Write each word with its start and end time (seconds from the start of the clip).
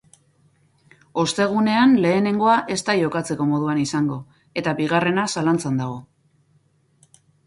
Ostegunean, 1.23 1.91
lehenengoa 2.05 2.55
ez 2.75 2.77
da 2.87 2.95
jokatzeko 2.99 3.47
moduan 3.49 3.81
izango, 3.81 4.17
eta 4.63 4.73
bigarrena 4.79 5.27
zalantzan 5.35 5.79
dago. 5.83 6.01